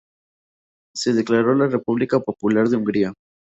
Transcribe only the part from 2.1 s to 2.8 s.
Popular de